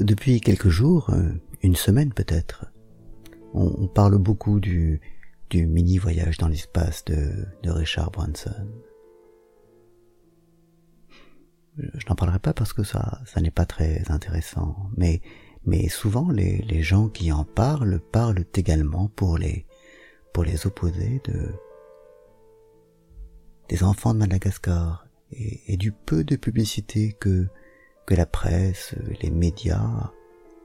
[0.00, 1.32] Depuis quelques jours, euh,
[1.62, 2.66] une semaine peut-être,
[3.54, 5.00] on, parle beaucoup du,
[5.50, 8.68] du mini voyage dans l'espace de, Richard Branson.
[11.76, 15.20] Je n'en parlerai pas parce que ça, ça n'est pas très intéressant, mais,
[15.88, 19.66] souvent les, gens qui en parlent parlent également pour les,
[20.32, 21.52] pour les opposés de,
[23.68, 27.48] des enfants de Madagascar et du peu de publicité que,
[28.06, 30.12] que la presse, les médias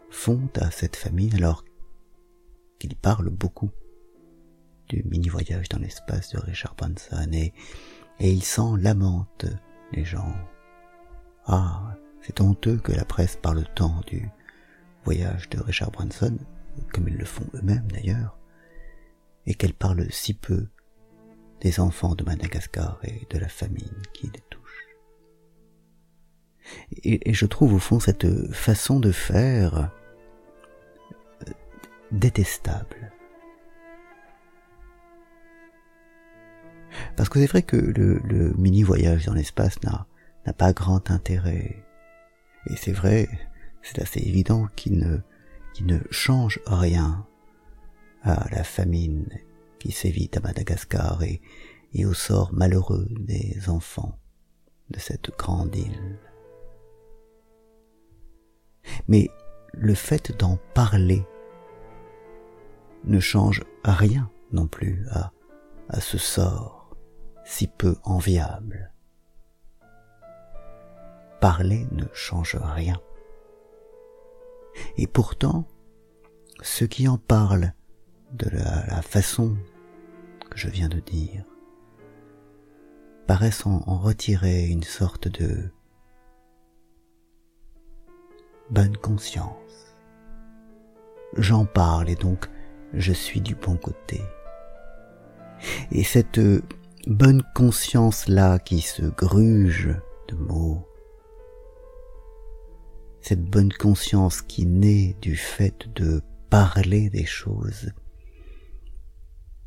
[0.09, 1.63] font à cette famille alors
[2.79, 3.71] qu'ils parlent beaucoup
[4.87, 7.53] du mini-voyage dans l'espace de Richard Branson et,
[8.19, 9.45] et ils s'en lamentent,
[9.91, 10.33] les gens.
[11.45, 14.29] Ah, c'est honteux que la presse parle tant du
[15.03, 16.37] voyage de Richard Branson,
[16.93, 18.37] comme ils le font eux-mêmes d'ailleurs,
[19.45, 20.67] et qu'elle parle si peu
[21.61, 24.58] des enfants de Madagascar et de la famine qui les touche.
[27.03, 29.91] Et, je trouve au fond cette façon de faire
[31.47, 31.51] euh,
[32.11, 33.11] détestable.
[37.15, 41.83] Parce que c'est vrai que le, mini voyage dans l'espace n'a pas grand intérêt.
[42.67, 43.27] Et c'est vrai,
[43.81, 45.21] c'est assez évident qu'il
[45.81, 47.25] ne, change rien
[48.23, 49.27] à la famine
[49.79, 54.17] qui sévit à Madagascar et au sort malheureux des enfants
[54.89, 56.17] de cette grande île.
[59.09, 59.31] Mais
[59.73, 61.25] le fait d'en parler
[63.05, 65.31] ne change rien non plus à,
[65.99, 66.95] ce sort
[67.43, 68.93] si peu enviable.
[71.41, 73.01] Parler ne change rien.
[74.97, 75.67] Et pourtant,
[76.61, 77.73] ceux qui en parlent
[78.33, 79.57] de la, façon
[80.51, 81.45] que je viens de dire
[83.25, 85.71] paraissent en, en retirer une sorte de
[88.69, 89.95] bonne conscience.
[91.37, 92.49] J'en parle et donc
[92.93, 94.21] je suis du bon côté.
[95.91, 96.39] Et cette
[97.07, 99.89] bonne conscience-là qui se gruge
[100.27, 100.87] de mots,
[103.21, 107.91] cette bonne conscience qui naît du fait de parler des choses,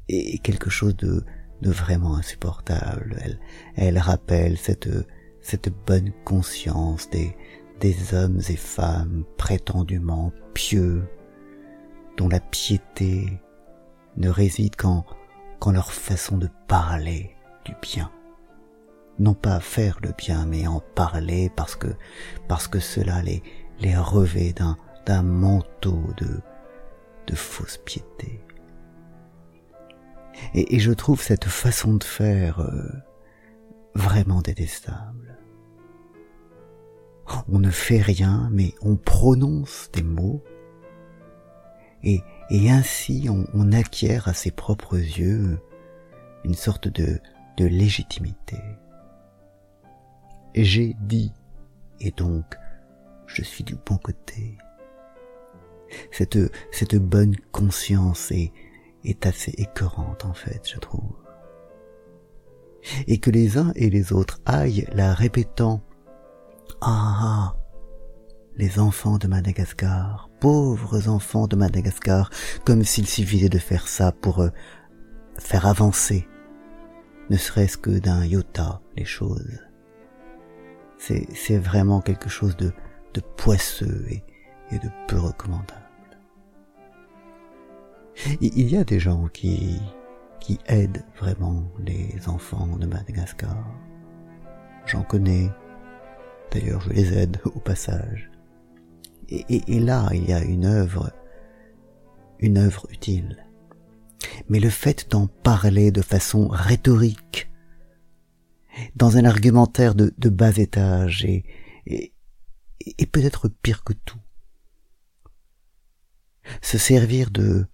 [0.08, 1.24] est quelque chose de,
[1.62, 3.16] vraiment insupportable.
[3.22, 3.38] Elle,
[3.76, 7.36] elle rappelle cette bonne conscience des,
[7.80, 11.04] des hommes et femmes prétendument pieux,
[12.16, 13.40] dont la piété
[14.16, 15.04] ne réside qu'en
[15.72, 17.34] leur façon de parler
[17.64, 18.10] du bien.
[19.18, 23.42] Non pas faire le bien, mais en parler parce que cela les
[23.82, 28.40] les revêt d'un manteau de fausse piété.
[30.54, 32.88] Et, et, je trouve cette façon de faire euh,
[33.94, 35.38] vraiment détestable
[37.48, 40.42] on ne fait rien, mais on prononce des mots,
[42.04, 42.22] et,
[42.68, 45.60] ainsi on, acquiert à ses propres yeux
[46.44, 47.20] une sorte de,
[47.56, 48.58] de légitimité.
[50.54, 51.32] J'ai dit,
[52.00, 52.44] et donc
[53.26, 54.58] je suis du bon côté.
[56.10, 56.38] Cette,
[56.72, 58.52] cette bonne conscience est,
[59.04, 61.16] est assez écœurante en fait, je trouve.
[63.06, 65.82] Et que les uns et les autres aillent la répétant
[66.80, 67.54] ah
[68.56, 72.30] Les enfants de Madagascar, pauvres enfants de Madagascar,
[72.64, 74.50] comme s'il suffisait de faire ça pour euh,
[75.38, 76.28] faire avancer,
[77.30, 79.60] ne serait-ce que d'un iota, les choses.
[80.98, 82.72] C'est, vraiment quelque chose de,
[83.14, 84.22] de poisseux et,
[84.70, 85.82] et de peu recommandable.
[88.40, 89.80] Il y a des gens qui,
[90.38, 93.56] qui aident vraiment les enfants de Madagascar.
[94.86, 95.50] J'en connais,
[96.52, 98.30] D'ailleurs, je les aide au passage.
[99.28, 101.10] Et, là, il y a une œuvre,
[102.38, 103.46] une œuvre utile.
[104.50, 107.50] Mais le fait d'en parler de façon rhétorique,
[108.94, 111.42] dans un argumentaire de, bas étage, et,
[113.10, 114.20] peut-être pire que tout,
[116.60, 117.66] se servir de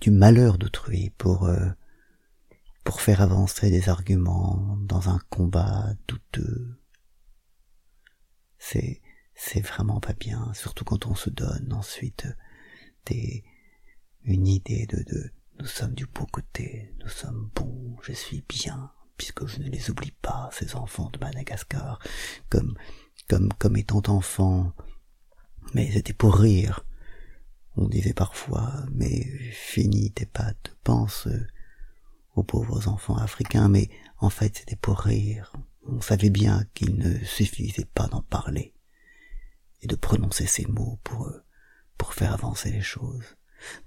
[0.00, 1.70] du malheur d'autrui pour euh,
[2.84, 6.78] pour faire avancer des arguments dans un combat douteux
[8.58, 9.00] c'est
[9.34, 12.26] c'est vraiment pas bien, surtout quand on se donne ensuite
[13.06, 13.44] des
[14.24, 15.30] une idée de, de
[15.60, 19.90] nous sommes du beau côté, nous sommes bons, je suis bien, puisque je ne les
[19.90, 21.98] oublie pas, ces enfants de Madagascar,
[22.50, 22.76] comme
[23.28, 24.72] comme comme étant enfants.
[25.74, 26.84] Mais c'était pour rire.
[27.76, 31.28] On disait parfois, mais finis tes pattes, pense
[32.34, 35.52] aux pauvres enfants africains, mais en fait c'était pour rire
[35.96, 38.74] on savait bien qu'il ne suffisait pas d'en parler
[39.80, 41.44] et de prononcer ces mots pour eux,
[41.96, 43.36] pour faire avancer les choses.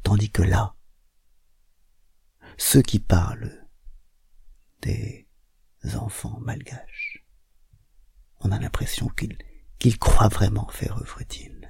[0.01, 0.75] Tandis que là,
[2.57, 3.67] ceux qui parlent
[4.81, 5.27] des
[5.95, 7.23] enfants malgaches,
[8.39, 9.37] on a l'impression qu'ils
[9.77, 11.67] qu'ils croient vraiment faire œuvre utile.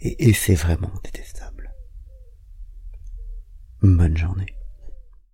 [0.00, 1.72] Et, et c'est vraiment détestable.
[3.82, 4.57] Bonne journée.